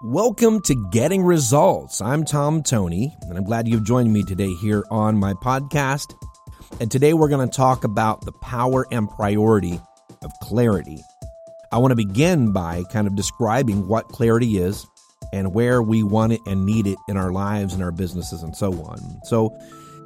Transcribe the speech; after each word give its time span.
Welcome 0.00 0.60
to 0.62 0.76
Getting 0.92 1.24
Results. 1.24 2.00
I'm 2.00 2.24
Tom 2.24 2.62
Tony, 2.62 3.16
and 3.22 3.36
I'm 3.36 3.42
glad 3.42 3.66
you've 3.66 3.82
joined 3.82 4.12
me 4.12 4.22
today 4.22 4.54
here 4.54 4.84
on 4.92 5.16
my 5.16 5.34
podcast. 5.34 6.14
And 6.78 6.88
today 6.88 7.14
we're 7.14 7.28
going 7.28 7.48
to 7.48 7.56
talk 7.56 7.82
about 7.82 8.24
the 8.24 8.30
power 8.30 8.86
and 8.92 9.10
priority 9.10 9.80
of 10.22 10.30
clarity. 10.40 11.02
I 11.72 11.78
want 11.78 11.90
to 11.90 11.96
begin 11.96 12.52
by 12.52 12.84
kind 12.92 13.08
of 13.08 13.16
describing 13.16 13.88
what 13.88 14.06
clarity 14.06 14.58
is 14.58 14.86
and 15.32 15.52
where 15.52 15.82
we 15.82 16.04
want 16.04 16.32
it 16.32 16.42
and 16.46 16.64
need 16.64 16.86
it 16.86 16.98
in 17.08 17.16
our 17.16 17.32
lives 17.32 17.74
and 17.74 17.82
our 17.82 17.90
businesses 17.90 18.44
and 18.44 18.54
so 18.54 18.72
on. 18.84 19.00
So, 19.24 19.50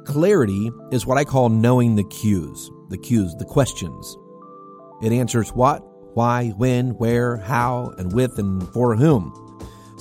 clarity 0.07 0.71
is 0.91 1.05
what 1.05 1.19
I 1.19 1.23
call 1.23 1.49
knowing 1.49 1.97
the 1.97 2.03
cues, 2.05 2.67
the 2.89 2.97
cues, 2.97 3.35
the 3.35 3.45
questions. 3.45 4.17
It 5.03 5.11
answers 5.11 5.53
what, 5.53 5.83
why, 6.15 6.49
when, 6.57 6.95
where, 6.95 7.37
how, 7.37 7.93
and 7.99 8.11
with 8.11 8.39
and 8.39 8.67
for 8.69 8.95
whom. 8.95 9.39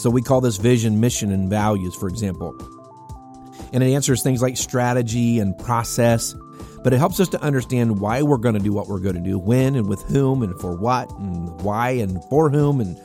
So 0.03 0.11
we 0.11 0.21
call 0.21 0.41
this 0.41 0.57
vision, 0.57 0.99
mission, 0.99 1.31
and 1.31 1.49
values, 1.49 1.95
for 1.95 2.09
example. 2.09 2.57
And 3.73 3.85
it 3.85 3.93
answers 3.93 4.21
things 4.21 4.43
like 4.43 4.57
strategy 4.57 5.39
and 5.39 5.57
process, 5.57 6.35
but 6.83 6.93
it 6.93 6.99
helps 6.99 7.21
us 7.21 7.29
to 7.29 7.41
understand 7.41 8.01
why 8.01 8.23
we're 8.23 8.39
going 8.39 8.57
to 8.57 8.61
do 8.61 8.73
what 8.73 8.89
we're 8.89 8.99
going 8.99 9.15
to 9.15 9.21
do, 9.21 9.39
when 9.39 9.77
and 9.77 9.89
with 9.89 10.03
whom, 10.03 10.43
and 10.43 10.61
for 10.61 10.75
what, 10.75 11.09
and 11.21 11.49
why 11.61 11.91
and 11.91 12.21
for 12.25 12.51
whom, 12.51 12.81
and 12.81 12.99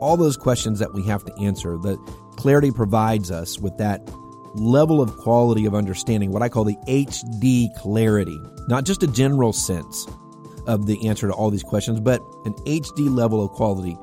all 0.00 0.16
those 0.16 0.36
questions 0.36 0.80
that 0.80 0.92
we 0.92 1.04
have 1.04 1.24
to 1.24 1.32
answer. 1.38 1.78
That 1.78 1.98
clarity 2.34 2.72
provides 2.72 3.30
us 3.30 3.60
with 3.60 3.78
that 3.78 4.02
level 4.56 5.00
of 5.00 5.16
quality 5.18 5.66
of 5.66 5.76
understanding, 5.76 6.32
what 6.32 6.42
I 6.42 6.48
call 6.48 6.64
the 6.64 6.76
HD 6.88 7.72
clarity, 7.76 8.40
not 8.66 8.82
just 8.82 9.04
a 9.04 9.06
general 9.06 9.52
sense 9.52 10.04
of 10.66 10.86
the 10.86 11.06
answer 11.06 11.28
to 11.28 11.32
all 11.32 11.50
these 11.50 11.62
questions, 11.62 12.00
but 12.00 12.20
an 12.44 12.54
HD 12.66 13.08
level 13.08 13.44
of 13.44 13.52
quality 13.52 13.96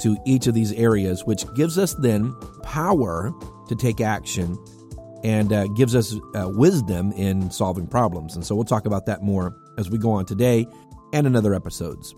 to 0.00 0.16
each 0.24 0.46
of 0.46 0.54
these 0.54 0.72
areas, 0.72 1.24
which 1.24 1.44
gives 1.54 1.78
us 1.78 1.94
then 1.94 2.34
power 2.62 3.32
to 3.68 3.74
take 3.74 4.00
action 4.00 4.58
and 5.22 5.52
uh, 5.52 5.66
gives 5.68 5.94
us 5.94 6.14
uh, 6.34 6.48
wisdom 6.48 7.12
in 7.12 7.50
solving 7.50 7.86
problems. 7.86 8.36
And 8.36 8.44
so 8.44 8.54
we'll 8.54 8.64
talk 8.64 8.86
about 8.86 9.06
that 9.06 9.22
more 9.22 9.56
as 9.78 9.90
we 9.90 9.98
go 9.98 10.12
on 10.12 10.26
today 10.26 10.66
and 11.12 11.26
in 11.26 11.34
other 11.34 11.54
episodes. 11.54 12.14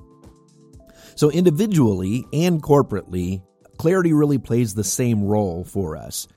So, 1.15 1.31
individually 1.31 2.27
and 2.33 2.63
corporately, 2.63 3.43
clarity 3.79 4.13
really 4.13 4.39
plays 4.39 4.75
the 4.75 4.85
same 4.85 5.25
role 5.25 5.65
for 5.65 5.97
us. 5.97 6.29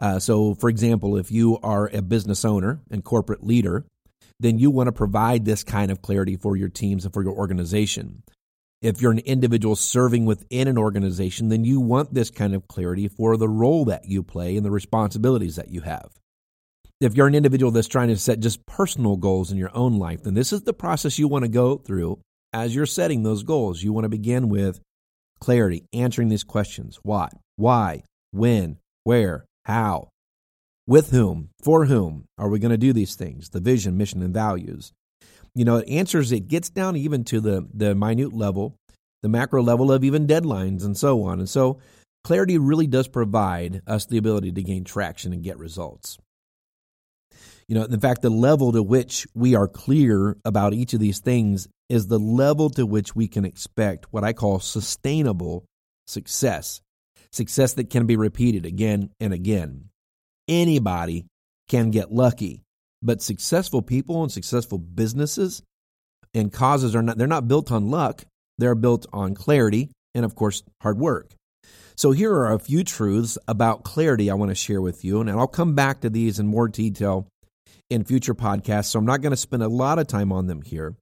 Uh, 0.00 0.18
so, 0.18 0.54
for 0.54 0.68
example, 0.68 1.16
if 1.16 1.30
you 1.30 1.58
are 1.62 1.88
a 1.92 2.02
business 2.02 2.44
owner 2.44 2.80
and 2.90 3.04
corporate 3.04 3.44
leader, 3.44 3.84
then 4.40 4.58
you 4.58 4.70
want 4.70 4.88
to 4.88 4.92
provide 4.92 5.44
this 5.44 5.62
kind 5.62 5.90
of 5.90 6.02
clarity 6.02 6.36
for 6.36 6.56
your 6.56 6.68
teams 6.68 7.04
and 7.04 7.14
for 7.14 7.22
your 7.22 7.34
organization. 7.34 8.22
If 8.82 9.00
you're 9.00 9.12
an 9.12 9.20
individual 9.20 9.76
serving 9.76 10.26
within 10.26 10.68
an 10.68 10.76
organization, 10.76 11.48
then 11.48 11.64
you 11.64 11.80
want 11.80 12.12
this 12.12 12.30
kind 12.30 12.54
of 12.54 12.68
clarity 12.68 13.08
for 13.08 13.36
the 13.36 13.48
role 13.48 13.86
that 13.86 14.04
you 14.06 14.22
play 14.22 14.56
and 14.56 14.64
the 14.64 14.70
responsibilities 14.70 15.56
that 15.56 15.70
you 15.70 15.80
have. 15.80 16.10
If 17.00 17.14
you're 17.14 17.26
an 17.26 17.34
individual 17.34 17.72
that's 17.72 17.88
trying 17.88 18.08
to 18.08 18.16
set 18.16 18.40
just 18.40 18.64
personal 18.66 19.16
goals 19.16 19.50
in 19.50 19.58
your 19.58 19.74
own 19.74 19.98
life, 19.98 20.22
then 20.22 20.34
this 20.34 20.52
is 20.52 20.62
the 20.62 20.72
process 20.72 21.18
you 21.18 21.28
want 21.28 21.44
to 21.44 21.50
go 21.50 21.76
through 21.76 22.20
as 22.52 22.74
you're 22.74 22.86
setting 22.86 23.22
those 23.22 23.42
goals. 23.42 23.82
You 23.82 23.92
want 23.92 24.04
to 24.04 24.10
begin 24.10 24.48
with 24.48 24.80
clarity, 25.40 25.84
answering 25.92 26.28
these 26.28 26.44
questions. 26.44 26.98
What, 27.02 27.32
why, 27.56 28.04
when, 28.30 28.78
where, 29.02 29.44
how, 29.64 30.08
with 30.86 31.10
whom, 31.10 31.50
for 31.62 31.86
whom? 31.86 32.26
Are 32.38 32.48
we 32.48 32.58
going 32.58 32.70
to 32.70 32.78
do 32.78 32.92
these 32.92 33.14
things, 33.14 33.50
the 33.50 33.60
vision, 33.60 33.96
mission, 33.96 34.22
and 34.22 34.34
values 34.34 34.92
you 35.54 35.64
know, 35.64 35.76
it 35.76 35.88
answers, 35.88 36.32
it 36.32 36.48
gets 36.48 36.70
down 36.70 36.96
even 36.96 37.24
to 37.24 37.40
the, 37.40 37.66
the 37.72 37.94
minute 37.94 38.32
level, 38.32 38.76
the 39.22 39.28
macro 39.28 39.62
level 39.62 39.92
of 39.92 40.04
even 40.04 40.26
deadlines 40.26 40.84
and 40.84 40.96
so 40.96 41.22
on. 41.24 41.38
And 41.38 41.48
so 41.48 41.78
clarity 42.24 42.58
really 42.58 42.86
does 42.86 43.08
provide 43.08 43.82
us 43.86 44.06
the 44.06 44.18
ability 44.18 44.52
to 44.52 44.62
gain 44.62 44.84
traction 44.84 45.32
and 45.32 45.42
get 45.42 45.58
results. 45.58 46.18
You 47.68 47.76
know, 47.76 47.84
in 47.84 48.00
fact, 48.00 48.22
the 48.22 48.30
level 48.30 48.72
to 48.72 48.82
which 48.82 49.26
we 49.34 49.54
are 49.54 49.68
clear 49.68 50.36
about 50.44 50.74
each 50.74 50.92
of 50.92 51.00
these 51.00 51.20
things 51.20 51.68
is 51.88 52.06
the 52.06 52.18
level 52.18 52.68
to 52.70 52.84
which 52.84 53.14
we 53.16 53.28
can 53.28 53.44
expect 53.44 54.06
what 54.12 54.24
I 54.24 54.32
call 54.32 54.60
sustainable 54.60 55.64
success. 56.06 56.80
Success 57.32 57.74
that 57.74 57.90
can 57.90 58.06
be 58.06 58.16
repeated 58.16 58.66
again 58.66 59.10
and 59.20 59.32
again. 59.32 59.88
Anybody 60.46 61.26
can 61.68 61.90
get 61.90 62.12
lucky. 62.12 62.63
But 63.04 63.22
successful 63.22 63.82
people 63.82 64.22
and 64.22 64.32
successful 64.32 64.78
businesses 64.78 65.62
and 66.32 66.52
causes 66.52 66.96
are 66.96 67.02
not 67.02 67.18
they're 67.18 67.26
not 67.26 67.46
built 67.46 67.70
on 67.70 67.90
luck, 67.90 68.24
they're 68.58 68.74
built 68.74 69.06
on 69.12 69.34
clarity 69.34 69.90
and 70.14 70.24
of 70.24 70.34
course 70.34 70.62
hard 70.80 70.98
work. 70.98 71.30
So 71.96 72.10
here 72.10 72.32
are 72.32 72.52
a 72.52 72.58
few 72.58 72.82
truths 72.82 73.38
about 73.46 73.84
clarity 73.84 74.30
I 74.30 74.34
want 74.34 74.50
to 74.50 74.56
share 74.56 74.80
with 74.80 75.04
you 75.04 75.20
and 75.20 75.30
I'll 75.30 75.46
come 75.46 75.74
back 75.74 76.00
to 76.00 76.10
these 76.10 76.38
in 76.40 76.46
more 76.46 76.66
detail 76.66 77.28
in 77.90 78.04
future 78.04 78.34
podcasts, 78.34 78.86
so 78.86 78.98
I'm 78.98 79.04
not 79.04 79.20
going 79.20 79.32
to 79.32 79.36
spend 79.36 79.62
a 79.62 79.68
lot 79.68 79.98
of 79.98 80.06
time 80.06 80.32
on 80.32 80.46
them 80.46 80.62
here. 80.62 80.96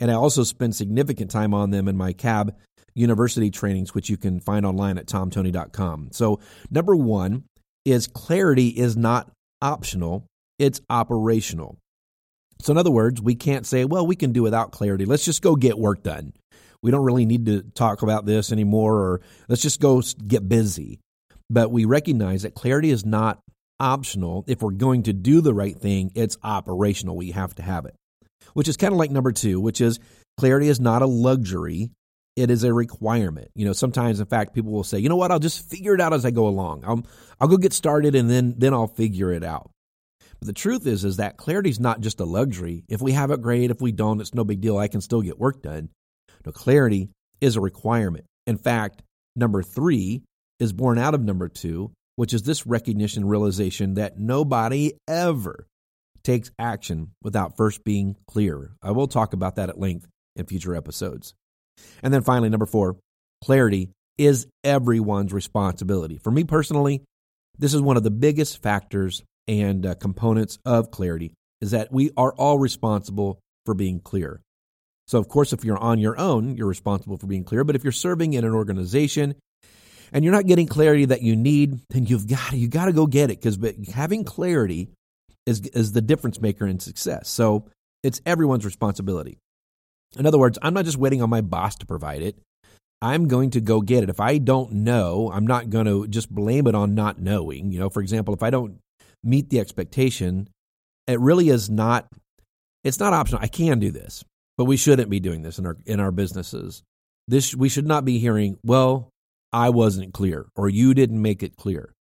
And 0.00 0.10
I 0.10 0.14
also 0.14 0.44
spend 0.44 0.74
significant 0.74 1.30
time 1.30 1.54
on 1.54 1.70
them 1.70 1.88
in 1.88 1.96
my 1.96 2.12
CAB 2.12 2.54
university 2.94 3.50
trainings, 3.50 3.94
which 3.94 4.10
you 4.10 4.16
can 4.16 4.40
find 4.40 4.66
online 4.66 4.98
at 4.98 5.06
tomtony.com. 5.06 6.10
So, 6.12 6.40
number 6.70 6.94
one 6.94 7.44
is 7.84 8.06
clarity 8.06 8.68
is 8.68 8.96
not 8.96 9.30
optional, 9.62 10.26
it's 10.58 10.80
operational. 10.90 11.78
So, 12.60 12.72
in 12.72 12.78
other 12.78 12.90
words, 12.90 13.22
we 13.22 13.34
can't 13.34 13.66
say, 13.66 13.84
well, 13.84 14.06
we 14.06 14.16
can 14.16 14.32
do 14.32 14.42
without 14.42 14.72
clarity. 14.72 15.04
Let's 15.04 15.24
just 15.24 15.42
go 15.42 15.54
get 15.54 15.78
work 15.78 16.02
done. 16.02 16.32
We 16.82 16.90
don't 16.90 17.04
really 17.04 17.26
need 17.26 17.46
to 17.46 17.62
talk 17.62 18.02
about 18.02 18.26
this 18.26 18.52
anymore, 18.52 18.96
or 18.96 19.20
let's 19.48 19.62
just 19.62 19.80
go 19.80 20.02
get 20.26 20.48
busy. 20.48 21.00
But 21.50 21.70
we 21.70 21.84
recognize 21.84 22.42
that 22.42 22.54
clarity 22.54 22.90
is 22.90 23.04
not 23.04 23.40
optional. 23.80 24.44
If 24.46 24.62
we're 24.62 24.72
going 24.72 25.04
to 25.04 25.12
do 25.12 25.40
the 25.40 25.54
right 25.54 25.76
thing, 25.76 26.12
it's 26.14 26.36
operational. 26.42 27.16
We 27.16 27.30
have 27.30 27.54
to 27.56 27.62
have 27.62 27.86
it, 27.86 27.94
which 28.54 28.68
is 28.68 28.76
kind 28.76 28.92
of 28.92 28.98
like 28.98 29.10
number 29.10 29.32
two, 29.32 29.60
which 29.60 29.80
is 29.80 29.98
clarity 30.36 30.68
is 30.68 30.80
not 30.80 31.02
a 31.02 31.06
luxury. 31.06 31.90
It 32.36 32.50
is 32.50 32.62
a 32.62 32.72
requirement. 32.72 33.50
You 33.54 33.66
know, 33.66 33.72
sometimes, 33.72 34.20
in 34.20 34.26
fact, 34.26 34.54
people 34.54 34.70
will 34.70 34.84
say, 34.84 34.98
you 34.98 35.08
know 35.08 35.16
what, 35.16 35.32
I'll 35.32 35.40
just 35.40 35.68
figure 35.68 35.94
it 35.94 36.00
out 36.00 36.12
as 36.12 36.24
I 36.24 36.30
go 36.30 36.46
along. 36.46 36.84
I'll, 36.86 37.04
I'll 37.40 37.48
go 37.48 37.56
get 37.56 37.72
started 37.72 38.14
and 38.14 38.30
then, 38.30 38.54
then 38.58 38.72
I'll 38.72 38.86
figure 38.86 39.32
it 39.32 39.42
out. 39.42 39.70
But 40.40 40.46
the 40.46 40.52
truth 40.52 40.86
is, 40.86 41.04
is 41.04 41.16
that 41.16 41.36
clarity 41.36 41.70
is 41.70 41.80
not 41.80 42.00
just 42.00 42.20
a 42.20 42.24
luxury. 42.24 42.84
If 42.88 43.02
we 43.02 43.12
have 43.12 43.30
it, 43.30 43.42
great. 43.42 43.70
If 43.70 43.80
we 43.80 43.92
don't, 43.92 44.20
it's 44.20 44.34
no 44.34 44.44
big 44.44 44.60
deal. 44.60 44.78
I 44.78 44.88
can 44.88 45.00
still 45.00 45.22
get 45.22 45.38
work 45.38 45.62
done. 45.62 45.88
No, 46.46 46.52
clarity 46.52 47.10
is 47.40 47.56
a 47.56 47.60
requirement. 47.60 48.24
In 48.46 48.56
fact, 48.56 49.02
number 49.36 49.62
three 49.62 50.22
is 50.60 50.72
born 50.72 50.98
out 50.98 51.14
of 51.14 51.22
number 51.22 51.48
two, 51.48 51.92
which 52.16 52.32
is 52.32 52.42
this 52.42 52.66
recognition 52.66 53.24
realization 53.24 53.94
that 53.94 54.18
nobody 54.18 54.94
ever 55.06 55.66
takes 56.22 56.50
action 56.58 57.10
without 57.22 57.56
first 57.56 57.84
being 57.84 58.16
clear. 58.28 58.72
I 58.82 58.90
will 58.90 59.08
talk 59.08 59.32
about 59.32 59.56
that 59.56 59.68
at 59.68 59.78
length 59.78 60.06
in 60.36 60.46
future 60.46 60.74
episodes. 60.74 61.34
And 62.02 62.12
then 62.12 62.22
finally, 62.22 62.48
number 62.48 62.66
four, 62.66 62.96
clarity 63.42 63.90
is 64.16 64.46
everyone's 64.64 65.32
responsibility. 65.32 66.18
For 66.18 66.30
me 66.30 66.44
personally, 66.44 67.02
this 67.58 67.72
is 67.72 67.80
one 67.80 67.96
of 67.96 68.02
the 68.02 68.10
biggest 68.10 68.62
factors 68.62 69.22
and 69.48 69.84
uh, 69.86 69.94
components 69.94 70.58
of 70.64 70.90
clarity 70.90 71.32
is 71.60 71.72
that 71.72 71.90
we 71.90 72.10
are 72.16 72.32
all 72.34 72.58
responsible 72.58 73.40
for 73.64 73.74
being 73.74 73.98
clear. 73.98 74.40
So, 75.06 75.18
of 75.18 75.28
course, 75.28 75.52
if 75.52 75.64
you're 75.64 75.78
on 75.78 75.98
your 75.98 76.18
own, 76.20 76.56
you're 76.56 76.68
responsible 76.68 77.16
for 77.16 77.26
being 77.26 77.44
clear. 77.44 77.64
But 77.64 77.74
if 77.74 77.82
you're 77.82 77.92
serving 77.92 78.34
in 78.34 78.44
an 78.44 78.52
organization 78.52 79.34
and 80.12 80.22
you're 80.22 80.34
not 80.34 80.46
getting 80.46 80.66
clarity 80.66 81.06
that 81.06 81.22
you 81.22 81.34
need, 81.34 81.80
then 81.88 82.06
you've 82.06 82.26
got 82.26 82.52
you 82.52 82.68
got 82.68 82.84
to 82.84 82.92
go 82.92 83.06
get 83.06 83.30
it 83.30 83.40
because 83.40 83.58
having 83.92 84.24
clarity 84.24 84.90
is 85.46 85.60
is 85.68 85.92
the 85.92 86.02
difference 86.02 86.40
maker 86.40 86.66
in 86.66 86.78
success. 86.78 87.28
So 87.28 87.68
it's 88.02 88.20
everyone's 88.26 88.66
responsibility. 88.66 89.38
In 90.18 90.26
other 90.26 90.38
words, 90.38 90.58
I'm 90.62 90.74
not 90.74 90.84
just 90.84 90.98
waiting 90.98 91.22
on 91.22 91.30
my 91.30 91.40
boss 91.40 91.76
to 91.76 91.86
provide 91.86 92.22
it. 92.22 92.36
I'm 93.00 93.28
going 93.28 93.50
to 93.50 93.60
go 93.60 93.80
get 93.80 94.02
it. 94.02 94.10
If 94.10 94.20
I 94.20 94.38
don't 94.38 94.72
know, 94.72 95.30
I'm 95.32 95.46
not 95.46 95.70
going 95.70 95.86
to 95.86 96.06
just 96.08 96.30
blame 96.30 96.66
it 96.66 96.74
on 96.74 96.94
not 96.94 97.20
knowing. 97.20 97.70
You 97.70 97.78
know, 97.78 97.90
for 97.90 98.02
example, 98.02 98.34
if 98.34 98.42
I 98.42 98.50
don't 98.50 98.78
meet 99.22 99.50
the 99.50 99.60
expectation. 99.60 100.48
It 101.06 101.20
really 101.20 101.48
is 101.48 101.68
not 101.70 102.08
it's 102.84 103.00
not 103.00 103.12
optional. 103.12 103.42
I 103.42 103.48
can 103.48 103.78
do 103.78 103.90
this, 103.90 104.24
but 104.56 104.64
we 104.64 104.76
shouldn't 104.76 105.10
be 105.10 105.20
doing 105.20 105.42
this 105.42 105.58
in 105.58 105.66
our 105.66 105.76
in 105.86 106.00
our 106.00 106.12
businesses. 106.12 106.82
This 107.26 107.54
we 107.54 107.68
should 107.68 107.86
not 107.86 108.04
be 108.04 108.18
hearing, 108.18 108.58
well, 108.62 109.10
I 109.52 109.70
wasn't 109.70 110.14
clear 110.14 110.46
or 110.56 110.68
you 110.68 110.94
didn't 110.94 111.20
make 111.20 111.42
it 111.42 111.56
clear. 111.56 111.92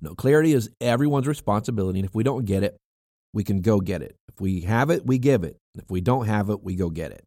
No, 0.00 0.14
clarity 0.14 0.52
is 0.52 0.70
everyone's 0.80 1.28
responsibility 1.28 2.00
and 2.00 2.08
if 2.08 2.14
we 2.14 2.24
don't 2.24 2.44
get 2.44 2.62
it, 2.62 2.76
we 3.32 3.44
can 3.44 3.60
go 3.60 3.80
get 3.80 4.02
it. 4.02 4.16
If 4.28 4.40
we 4.40 4.62
have 4.62 4.90
it, 4.90 5.06
we 5.06 5.18
give 5.18 5.44
it. 5.44 5.56
If 5.76 5.90
we 5.90 6.00
don't 6.00 6.26
have 6.26 6.50
it, 6.50 6.62
we 6.62 6.74
go 6.74 6.90
get 6.90 7.12
it. 7.12 7.24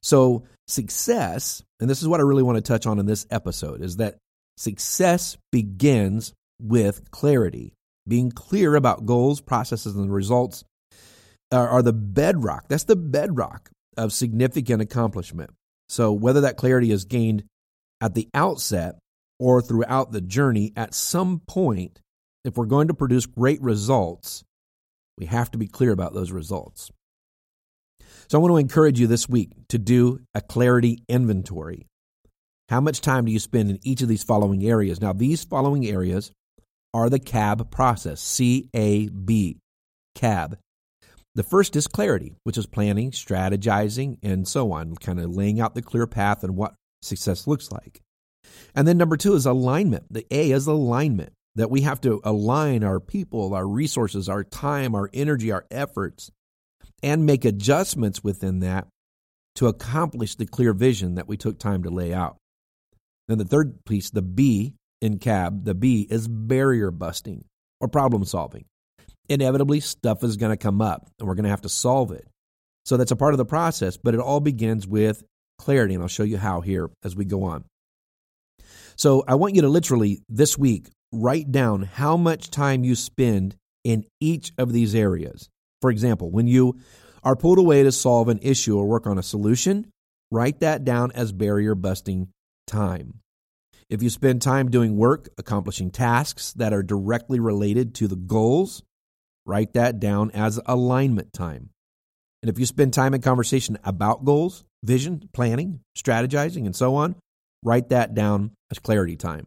So, 0.00 0.44
success, 0.66 1.62
and 1.80 1.90
this 1.90 2.02
is 2.02 2.08
what 2.08 2.20
I 2.20 2.22
really 2.22 2.42
want 2.42 2.56
to 2.56 2.62
touch 2.62 2.86
on 2.86 2.98
in 2.98 3.06
this 3.06 3.26
episode, 3.30 3.82
is 3.82 3.96
that 3.96 4.16
success 4.56 5.36
begins 5.50 6.32
with 6.60 7.10
clarity 7.10 7.72
being 8.08 8.30
clear 8.30 8.74
about 8.74 9.06
goals, 9.06 9.40
processes, 9.40 9.94
and 9.94 10.12
results 10.12 10.64
are, 11.52 11.68
are 11.68 11.82
the 11.82 11.92
bedrock. 11.92 12.68
That's 12.68 12.84
the 12.84 12.96
bedrock 12.96 13.70
of 13.96 14.12
significant 14.12 14.82
accomplishment. 14.82 15.50
So, 15.88 16.12
whether 16.12 16.42
that 16.42 16.56
clarity 16.56 16.90
is 16.90 17.04
gained 17.04 17.44
at 18.00 18.14
the 18.14 18.28
outset 18.34 18.98
or 19.38 19.62
throughout 19.62 20.12
the 20.12 20.20
journey, 20.20 20.72
at 20.76 20.94
some 20.94 21.40
point, 21.46 22.00
if 22.44 22.56
we're 22.56 22.66
going 22.66 22.88
to 22.88 22.94
produce 22.94 23.26
great 23.26 23.60
results, 23.62 24.44
we 25.16 25.26
have 25.26 25.50
to 25.50 25.58
be 25.58 25.66
clear 25.66 25.92
about 25.92 26.14
those 26.14 26.32
results. 26.32 26.90
So 28.28 28.38
I 28.38 28.42
want 28.42 28.52
to 28.52 28.58
encourage 28.58 29.00
you 29.00 29.06
this 29.06 29.28
week 29.28 29.52
to 29.68 29.78
do 29.78 30.20
a 30.34 30.40
clarity 30.40 31.02
inventory. 31.08 31.86
How 32.68 32.80
much 32.80 33.00
time 33.00 33.24
do 33.24 33.32
you 33.32 33.38
spend 33.38 33.70
in 33.70 33.78
each 33.82 34.02
of 34.02 34.08
these 34.08 34.22
following 34.22 34.64
areas? 34.66 35.00
Now, 35.00 35.14
these 35.14 35.44
following 35.44 35.86
areas 35.86 36.30
are 36.94 37.10
the 37.10 37.18
CAB 37.18 37.70
process 37.70 38.20
C 38.20 38.68
A 38.74 39.08
B, 39.08 39.58
CAB. 40.14 40.58
The 41.34 41.42
first 41.42 41.76
is 41.76 41.86
clarity, 41.86 42.34
which 42.42 42.58
is 42.58 42.66
planning, 42.66 43.12
strategizing, 43.12 44.18
and 44.22 44.48
so 44.48 44.72
on, 44.72 44.96
kind 44.96 45.20
of 45.20 45.36
laying 45.36 45.60
out 45.60 45.74
the 45.74 45.82
clear 45.82 46.06
path 46.06 46.42
and 46.42 46.56
what 46.56 46.74
success 47.02 47.46
looks 47.46 47.70
like. 47.70 48.00
And 48.74 48.88
then 48.88 48.98
number 48.98 49.16
two 49.16 49.34
is 49.34 49.46
alignment. 49.46 50.12
The 50.12 50.26
A 50.30 50.50
is 50.50 50.66
alignment, 50.66 51.32
that 51.54 51.70
we 51.70 51.82
have 51.82 52.00
to 52.00 52.20
align 52.24 52.82
our 52.82 52.98
people, 53.00 53.54
our 53.54 53.66
resources, 53.66 54.28
our 54.28 54.42
time, 54.42 54.94
our 54.94 55.10
energy, 55.12 55.52
our 55.52 55.66
efforts, 55.70 56.30
and 57.02 57.26
make 57.26 57.44
adjustments 57.44 58.24
within 58.24 58.60
that 58.60 58.88
to 59.56 59.66
accomplish 59.66 60.34
the 60.36 60.46
clear 60.46 60.72
vision 60.72 61.16
that 61.16 61.28
we 61.28 61.36
took 61.36 61.58
time 61.58 61.82
to 61.82 61.90
lay 61.90 62.14
out. 62.14 62.36
Then 63.28 63.38
the 63.38 63.44
third 63.44 63.84
piece, 63.84 64.10
the 64.10 64.22
B 64.22 64.74
in 65.00 65.18
CAB, 65.18 65.64
the 65.64 65.74
B 65.74 66.06
is 66.08 66.28
barrier 66.28 66.90
busting 66.90 67.44
or 67.80 67.88
problem 67.88 68.24
solving. 68.24 68.64
Inevitably, 69.28 69.80
stuff 69.80 70.24
is 70.24 70.36
going 70.36 70.52
to 70.52 70.56
come 70.56 70.80
up 70.80 71.08
and 71.18 71.28
we're 71.28 71.34
going 71.34 71.44
to 71.44 71.50
have 71.50 71.62
to 71.62 71.68
solve 71.68 72.12
it. 72.12 72.26
So 72.86 72.96
that's 72.96 73.10
a 73.10 73.16
part 73.16 73.34
of 73.34 73.38
the 73.38 73.44
process, 73.44 73.96
but 73.96 74.14
it 74.14 74.20
all 74.20 74.40
begins 74.40 74.86
with 74.86 75.22
clarity. 75.58 75.94
And 75.94 76.02
I'll 76.02 76.08
show 76.08 76.22
you 76.22 76.38
how 76.38 76.62
here 76.62 76.88
as 77.04 77.14
we 77.14 77.24
go 77.24 77.44
on. 77.44 77.64
So 78.96 79.22
I 79.28 79.34
want 79.34 79.54
you 79.54 79.62
to 79.62 79.68
literally 79.68 80.22
this 80.28 80.56
week 80.58 80.88
write 81.12 81.52
down 81.52 81.82
how 81.82 82.16
much 82.16 82.50
time 82.50 82.84
you 82.84 82.94
spend 82.94 83.54
in 83.84 84.04
each 84.20 84.52
of 84.58 84.72
these 84.72 84.94
areas. 84.94 85.48
For 85.80 85.90
example, 85.90 86.30
when 86.30 86.48
you 86.48 86.78
are 87.22 87.36
pulled 87.36 87.58
away 87.58 87.82
to 87.82 87.92
solve 87.92 88.28
an 88.28 88.40
issue 88.42 88.76
or 88.76 88.86
work 88.86 89.06
on 89.06 89.18
a 89.18 89.22
solution, 89.22 89.90
write 90.30 90.60
that 90.60 90.84
down 90.84 91.12
as 91.12 91.32
barrier 91.32 91.74
busting 91.74 92.28
time. 92.66 93.20
If 93.90 94.02
you 94.02 94.10
spend 94.10 94.42
time 94.42 94.70
doing 94.70 94.98
work, 94.98 95.30
accomplishing 95.38 95.90
tasks 95.90 96.52
that 96.54 96.74
are 96.74 96.82
directly 96.82 97.40
related 97.40 97.94
to 97.96 98.06
the 98.06 98.16
goals, 98.16 98.82
write 99.46 99.72
that 99.72 99.98
down 99.98 100.30
as 100.32 100.60
alignment 100.66 101.32
time. 101.32 101.70
And 102.42 102.50
if 102.50 102.58
you 102.58 102.66
spend 102.66 102.92
time 102.92 103.14
in 103.14 103.22
conversation 103.22 103.78
about 103.84 104.26
goals, 104.26 104.64
vision, 104.84 105.30
planning, 105.32 105.80
strategizing, 105.96 106.66
and 106.66 106.76
so 106.76 106.96
on, 106.96 107.16
write 107.64 107.88
that 107.88 108.12
down 108.14 108.50
as 108.70 108.78
clarity 108.78 109.16
time. 109.16 109.46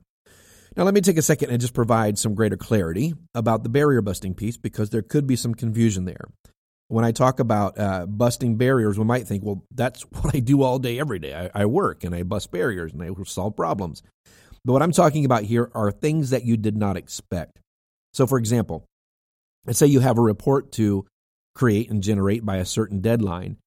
Now, 0.75 0.85
let 0.85 0.95
me 0.95 1.01
take 1.01 1.17
a 1.17 1.21
second 1.21 1.51
and 1.51 1.61
just 1.61 1.75
provide 1.75 2.17
some 2.17 2.33
greater 2.33 2.57
clarity 2.57 3.13
about 3.35 3.61
the 3.61 3.69
barrier 3.69 4.01
busting 4.01 4.33
piece 4.33 4.57
because 4.57 4.89
there 4.89 5.03
could 5.03 5.27
be 5.27 5.35
some 5.35 5.53
confusion 5.53 6.05
there. 6.05 6.25
When 6.91 7.05
I 7.05 7.11
talk 7.13 7.39
about 7.39 7.79
uh, 7.79 8.05
busting 8.05 8.57
barriers, 8.57 8.99
we 8.99 9.05
might 9.05 9.25
think, 9.25 9.43
well, 9.43 9.63
that's 9.73 10.01
what 10.21 10.35
I 10.35 10.39
do 10.39 10.61
all 10.61 10.77
day, 10.77 10.99
every 10.99 11.19
day. 11.19 11.33
I, 11.33 11.61
I 11.61 11.65
work 11.65 12.03
and 12.03 12.13
I 12.13 12.23
bust 12.23 12.51
barriers 12.51 12.91
and 12.93 13.01
I 13.01 13.09
solve 13.25 13.55
problems. 13.55 14.03
But 14.65 14.73
what 14.73 14.81
I'm 14.81 14.91
talking 14.91 15.25
about 15.25 15.43
here 15.43 15.71
are 15.73 15.91
things 15.91 16.31
that 16.31 16.45
you 16.45 16.57
did 16.57 16.77
not 16.77 16.97
expect. 16.97 17.59
So, 18.13 18.27
for 18.27 18.38
example, 18.38 18.85
let's 19.65 19.79
say 19.79 19.88
you 19.88 20.01
have 20.01 20.17
a 20.17 20.21
report 20.21 20.73
to 20.73 21.05
create 21.55 21.89
and 21.89 22.03
generate 22.03 22.45
by 22.45 22.57
a 22.57 22.65
certain 22.65 22.99
deadline, 22.99 23.57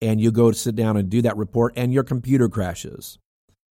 and 0.00 0.20
you 0.20 0.30
go 0.30 0.50
to 0.50 0.56
sit 0.56 0.76
down 0.76 0.96
and 0.96 1.08
do 1.08 1.22
that 1.22 1.36
report, 1.36 1.72
and 1.76 1.92
your 1.92 2.04
computer 2.04 2.48
crashes. 2.48 3.18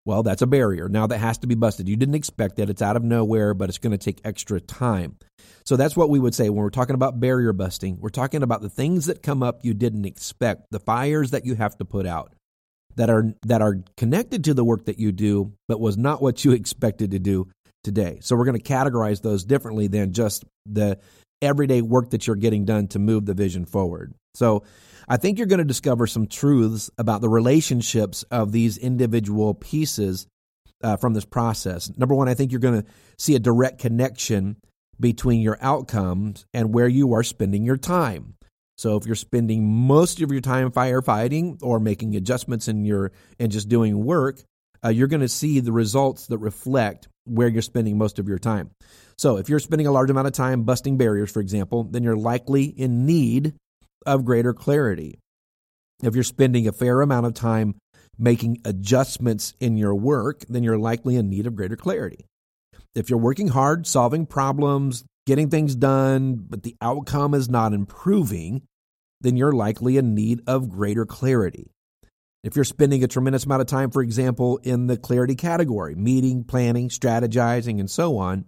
Well, 0.06 0.24
that's 0.24 0.42
a 0.42 0.48
barrier. 0.48 0.90
Now 0.90 1.08
that 1.08 1.20
has 1.20 1.38
to 1.40 1.48
be 1.48 1.56
busted. 1.56 1.88
You 1.88 1.96
didn't 1.96 2.16
expect 2.16 2.58
that. 2.58 2.70
It's 2.70 2.82
out 2.82 2.98
of 2.98 3.04
nowhere, 3.04 3.54
but 3.54 3.70
it's 3.70 3.78
going 3.78 3.92
to 3.92 3.98
take 3.98 4.20
extra 4.26 4.60
time. 4.60 5.18
So 5.66 5.78
that's 5.78 5.96
what 5.96 6.10
we 6.10 6.20
would 6.20 6.36
say 6.36 6.50
when 6.50 6.62
we're 6.62 6.70
talking 6.70 6.96
about 6.96 7.20
barrier 7.20 7.54
busting. 7.54 8.00
We're 8.02 8.10
talking 8.10 8.44
about 8.44 8.62
the 8.62 8.70
things 8.70 9.06
that 9.06 9.24
come 9.24 9.42
up 9.42 9.60
you 9.64 9.74
didn't 9.74 10.06
expect, 10.06 10.66
the 10.72 10.80
fires 10.80 11.32
that 11.32 11.46
you 11.46 11.56
have 11.56 11.78
to 11.78 11.86
put 11.86 12.06
out 12.06 12.34
that 12.96 13.10
are 13.10 13.34
that 13.46 13.62
are 13.62 13.78
connected 13.98 14.44
to 14.46 14.54
the 14.54 14.64
work 14.64 14.86
that 14.86 15.00
you 15.00 15.12
do, 15.12 15.54
but 15.68 15.80
was 15.80 15.98
not 15.98 16.22
what 16.22 16.44
you 16.44 16.52
expected 16.54 17.12
to 17.12 17.20
do 17.20 17.50
today. 17.84 18.20
So 18.22 18.36
we're 18.36 18.46
going 18.46 18.60
to 18.60 18.64
categorize 18.64 19.22
those 19.22 19.44
differently 19.44 19.88
than 19.88 20.14
just 20.14 20.44
the 20.66 21.00
everyday 21.42 21.82
work 21.82 22.12
that 22.12 22.28
you're 22.28 22.36
getting 22.36 22.66
done 22.66 22.88
to 22.90 23.00
move 23.00 23.26
the 23.26 23.34
vision 23.34 23.66
forward. 23.66 24.14
So 24.34 24.64
I 25.08 25.18
think 25.18 25.38
you're 25.38 25.48
going 25.48 25.60
to 25.60 25.66
discover 25.66 26.08
some 26.08 26.28
truths 26.28 26.90
about 26.98 27.22
the 27.22 27.30
relationships 27.30 28.24
of 28.32 28.52
these 28.52 28.78
individual 28.78 29.54
pieces 29.54 30.28
uh, 30.84 30.98
from 30.98 31.14
this 31.14 31.26
process. 31.26 31.92
Number 31.98 32.16
one, 32.16 32.30
I 32.30 32.34
think 32.34 32.52
you're 32.52 32.60
going 32.60 32.84
to 32.84 32.90
see 33.18 33.36
a 33.36 33.40
direct 33.40 33.80
connection 33.80 34.58
between 35.00 35.42
your 35.42 35.58
outcomes 35.62 36.46
and 36.54 36.74
where 36.74 36.88
you 36.88 37.14
are 37.14 37.24
spending 37.24 37.66
your 37.66 37.78
time. 37.78 38.36
So 38.78 38.98
if 38.98 39.06
you're 39.06 39.16
spending 39.16 39.68
most 39.68 40.22
of 40.22 40.32
your 40.32 40.42
time 40.42 40.72
firefighting 40.72 41.60
or 41.62 41.80
making 41.80 42.16
adjustments 42.16 42.68
in 42.68 42.86
your 42.86 43.12
and 43.40 43.52
just 43.52 43.70
doing 43.70 44.04
work, 44.04 44.42
uh, 44.84 44.90
you're 44.90 45.08
going 45.08 45.22
to 45.22 45.30
see 45.30 45.60
the 45.60 45.72
results 45.72 46.28
that 46.28 46.40
reflect 46.40 47.08
where 47.26 47.48
you're 47.48 47.62
spending 47.62 47.98
most 47.98 48.20
of 48.20 48.28
your 48.28 48.40
time. 48.40 48.72
So 49.18 49.38
if 49.38 49.48
you're 49.48 49.60
spending 49.60 49.88
a 49.88 49.92
large 49.92 50.10
amount 50.10 50.28
of 50.28 50.34
time 50.34 50.64
busting 50.64 50.98
barriers, 50.98 51.32
for 51.32 51.40
example, 51.40 51.84
then 51.84 52.04
you're 52.04 52.18
likely 52.18 52.66
in 52.66 53.06
need 53.06 53.54
of 54.06 54.26
greater 54.26 54.54
clarity. 54.54 55.20
If 56.02 56.16
you're 56.16 56.24
spending 56.24 56.68
a 56.68 56.72
fair 56.72 57.02
amount 57.02 57.26
of 57.26 57.34
time 57.34 57.76
making 58.18 58.60
adjustments 58.66 59.54
in 59.60 59.78
your 59.78 59.96
work, 59.96 60.44
then 60.50 60.64
you're 60.64 60.78
likely 60.78 61.16
in 61.16 61.30
need 61.30 61.48
of 61.48 61.56
greater 61.56 61.76
clarity. 61.76 62.26
If 62.96 63.10
you're 63.10 63.20
working 63.20 63.48
hard, 63.48 63.88
solving 63.88 64.26
problems, 64.26 65.04
getting 65.26 65.50
things 65.50 65.76
done, 65.76 66.46
but 66.50 66.64
the 66.64 66.76
outcome 66.82 67.34
is 67.34 67.50
not 67.50 67.74
improving, 67.74 68.64
then 69.22 69.38
you're 69.38 69.54
likely 69.54 69.98
in 69.98 70.14
need 70.14 70.42
of 70.46 70.70
greater 70.70 71.06
clarity. 71.06 71.72
If 72.44 72.56
you're 72.56 72.66
spending 72.66 73.04
a 73.04 73.08
tremendous 73.08 73.46
amount 73.46 73.62
of 73.62 73.68
time, 73.68 73.90
for 73.90 74.02
example, 74.02 74.58
in 74.64 74.88
the 74.88 74.98
clarity 74.98 75.36
category, 75.36 75.96
meeting, 75.96 76.44
planning, 76.44 76.90
strategizing, 76.90 77.80
and 77.80 77.90
so 77.90 78.18
on, 78.18 78.46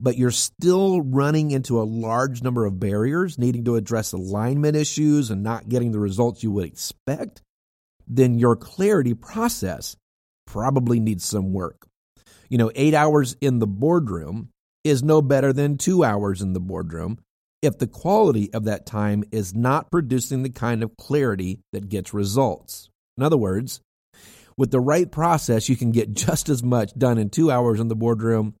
but 0.00 0.16
you're 0.16 0.30
still 0.30 1.00
running 1.00 1.50
into 1.50 1.80
a 1.80 1.84
large 1.84 2.42
number 2.42 2.66
of 2.66 2.78
barriers, 2.78 3.38
needing 3.38 3.64
to 3.64 3.76
address 3.76 4.12
alignment 4.12 4.76
issues 4.76 5.30
and 5.30 5.42
not 5.42 5.68
getting 5.68 5.92
the 5.92 5.98
results 5.98 6.42
you 6.42 6.50
would 6.50 6.66
expect, 6.66 7.42
then 8.06 8.38
your 8.38 8.56
clarity 8.56 9.14
process 9.14 9.96
probably 10.46 11.00
needs 11.00 11.24
some 11.24 11.52
work. 11.52 11.86
You 12.48 12.58
know, 12.58 12.70
eight 12.74 12.94
hours 12.94 13.36
in 13.40 13.58
the 13.58 13.66
boardroom 13.66 14.50
is 14.84 15.02
no 15.02 15.20
better 15.20 15.52
than 15.52 15.78
two 15.78 16.04
hours 16.04 16.42
in 16.42 16.52
the 16.52 16.60
boardroom 16.60 17.18
if 17.62 17.78
the 17.78 17.86
quality 17.86 18.52
of 18.52 18.64
that 18.64 18.86
time 18.86 19.24
is 19.32 19.54
not 19.54 19.90
producing 19.90 20.42
the 20.42 20.50
kind 20.50 20.82
of 20.82 20.96
clarity 20.96 21.60
that 21.72 21.88
gets 21.88 22.14
results. 22.14 22.88
In 23.16 23.24
other 23.24 23.36
words, 23.36 23.80
with 24.56 24.70
the 24.70 24.80
right 24.80 25.10
process, 25.10 25.68
you 25.68 25.76
can 25.76 25.90
get 25.90 26.12
just 26.12 26.48
as 26.48 26.62
much 26.62 26.92
done 26.96 27.18
in 27.18 27.30
two 27.30 27.50
hours 27.50 27.80
in 27.80 27.88
the 27.88 27.96
boardroom 27.96 28.54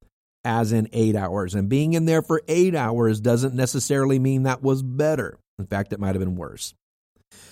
as 0.46 0.70
in 0.70 0.88
eight 0.92 1.16
hours. 1.16 1.54
And 1.54 1.68
being 1.68 1.94
in 1.94 2.04
there 2.04 2.22
for 2.22 2.40
eight 2.46 2.76
hours 2.76 3.20
doesn't 3.20 3.54
necessarily 3.54 4.20
mean 4.20 4.44
that 4.44 4.62
was 4.62 4.82
better. 4.82 5.38
In 5.58 5.66
fact, 5.66 5.92
it 5.92 5.98
might 5.98 6.14
have 6.14 6.20
been 6.20 6.36
worse. 6.36 6.72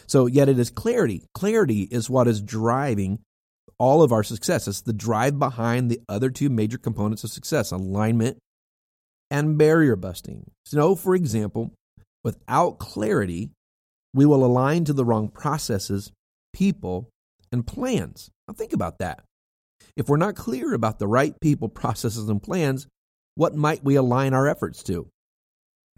So, 0.07 0.27
yet 0.27 0.49
it 0.49 0.59
is 0.59 0.71
clarity. 0.71 1.25
Clarity 1.35 1.83
is 1.83 2.09
what 2.09 2.29
is 2.29 2.41
driving 2.41 3.19
all 3.79 4.03
of 4.03 4.13
our 4.13 4.23
success. 4.23 4.69
It's 4.69 4.83
the 4.83 4.93
drive 4.93 5.39
behind 5.39 5.91
the 5.91 6.01
other 6.09 6.31
two 6.31 6.49
major 6.49 6.79
components 6.79 7.25
of 7.25 7.31
success 7.31 7.73
alignment 7.73 8.39
and 9.31 9.59
barrier 9.59 9.97
busting. 9.97 10.51
So, 10.65 10.95
for 10.95 11.17
example, 11.17 11.73
without 12.23 12.79
clarity, 12.79 13.51
we 14.13 14.25
will 14.25 14.45
align 14.45 14.85
to 14.85 14.93
the 14.93 15.05
wrong 15.05 15.29
processes, 15.29 16.13
people, 16.53 17.09
and 17.51 17.67
plans. 17.67 18.31
Now, 18.47 18.55
think 18.55 18.73
about 18.73 18.99
that. 18.99 19.25
If 19.97 20.09
we're 20.09 20.17
not 20.17 20.35
clear 20.35 20.75
about 20.75 20.99
the 20.99 21.07
right 21.07 21.39
people, 21.41 21.69
processes, 21.69 22.29
and 22.29 22.43
plans, 22.43 22.89
what 23.37 23.55
might 23.55 23.85
we 23.85 23.95
align 23.95 24.35
our 24.35 24.49
efforts 24.49 24.83
to? 24.85 25.09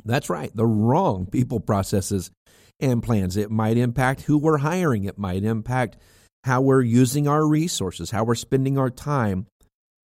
That's 0.05 0.29
right, 0.29 0.55
the 0.55 0.67
wrong 0.67 1.27
people, 1.27 1.61
processes, 1.61 2.31
and 2.79 3.03
plans. 3.03 3.37
It 3.37 3.51
might 3.51 3.77
impact 3.77 4.23
who 4.23 4.39
we're 4.39 4.59
hiring, 4.59 5.05
it 5.05 5.19
might 5.19 5.45
impact 5.45 5.97
how 6.45 6.61
we're 6.61 6.83
using 6.83 7.27
our 7.27 7.47
resources, 7.47 8.11
how 8.11 8.25
we're 8.25 8.35
spending 8.35 8.79
our 8.79 8.91
time. 8.91 9.47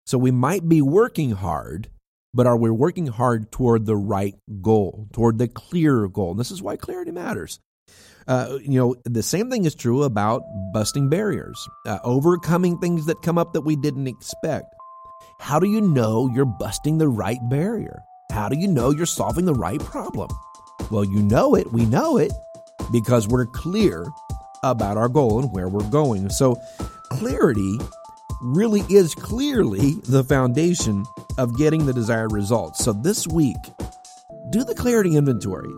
So 0.05 0.17
we 0.17 0.31
might 0.31 0.67
be 0.69 0.81
working 0.81 1.31
hard, 1.31 1.89
but 2.33 2.47
are 2.47 2.57
we 2.57 2.69
working 2.69 3.07
hard 3.07 3.51
toward 3.51 3.85
the 3.85 3.97
right 3.97 4.35
goal, 4.61 5.07
toward 5.11 5.37
the 5.37 5.47
clear 5.47 6.07
goal? 6.07 6.31
And 6.31 6.39
this 6.39 6.51
is 6.51 6.61
why 6.61 6.77
clarity 6.77 7.11
matters. 7.11 7.59
Uh, 8.27 8.59
you 8.61 8.79
know, 8.79 8.95
the 9.05 9.23
same 9.23 9.49
thing 9.49 9.65
is 9.65 9.75
true 9.75 10.03
about 10.03 10.43
busting 10.73 11.09
barriers, 11.09 11.57
uh, 11.85 11.99
overcoming 12.03 12.77
things 12.77 13.05
that 13.07 13.21
come 13.21 13.37
up 13.37 13.53
that 13.53 13.61
we 13.61 13.75
didn't 13.75 14.07
expect. 14.07 14.73
How 15.39 15.59
do 15.59 15.67
you 15.67 15.81
know 15.81 16.29
you're 16.33 16.45
busting 16.45 16.97
the 16.97 17.07
right 17.07 17.39
barrier? 17.49 18.03
How 18.31 18.49
do 18.49 18.57
you 18.57 18.67
know 18.67 18.91
you're 18.91 19.05
solving 19.05 19.45
the 19.45 19.53
right 19.53 19.79
problem? 19.79 20.29
Well, 20.91 21.03
you 21.03 21.21
know 21.21 21.55
it, 21.55 21.71
we 21.71 21.85
know 21.85 22.17
it, 22.17 22.31
because 22.91 23.27
we're 23.27 23.45
clear 23.45 24.05
about 24.63 24.97
our 24.97 25.09
goal 25.09 25.39
and 25.39 25.51
where 25.51 25.69
we're 25.69 25.89
going. 25.89 26.29
So, 26.29 26.59
clarity 27.09 27.79
really 28.41 28.81
is 28.89 29.15
clearly 29.15 29.95
the 30.03 30.23
foundation 30.23 31.05
of 31.37 31.57
getting 31.57 31.85
the 31.85 31.93
desired 31.93 32.31
results. 32.31 32.83
So 32.83 32.93
this 32.93 33.27
week, 33.27 33.57
do 34.51 34.63
the 34.63 34.75
clarity 34.75 35.15
inventory 35.15 35.69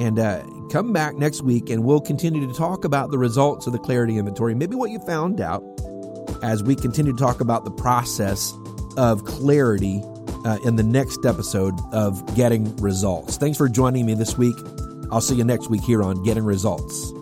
and 0.00 0.18
uh, 0.18 0.42
come 0.74 0.92
back 0.92 1.14
next 1.14 1.42
week 1.42 1.70
and 1.70 1.84
we'll 1.84 2.00
continue 2.00 2.44
to 2.44 2.52
talk 2.52 2.84
about 2.84 3.12
the 3.12 3.16
results 3.16 3.68
of 3.68 3.72
the 3.72 3.78
clarity 3.78 4.18
inventory, 4.18 4.56
maybe 4.56 4.74
what 4.74 4.90
you 4.90 4.98
found 4.98 5.40
out 5.40 5.62
as 6.42 6.64
we 6.64 6.74
continue 6.74 7.12
to 7.12 7.18
talk 7.18 7.40
about 7.40 7.64
the 7.64 7.70
process 7.70 8.52
of 8.96 9.24
clarity 9.24 10.02
uh, 10.44 10.58
in 10.64 10.74
the 10.74 10.82
next 10.82 11.24
episode 11.24 11.74
of 11.92 12.34
Getting 12.34 12.74
Results. 12.78 13.36
Thanks 13.36 13.56
for 13.56 13.68
joining 13.68 14.04
me 14.04 14.14
this 14.14 14.36
week. 14.36 14.56
I'll 15.12 15.20
see 15.20 15.36
you 15.36 15.44
next 15.44 15.70
week 15.70 15.82
here 15.82 16.02
on 16.02 16.24
Getting 16.24 16.44
Results. 16.44 17.12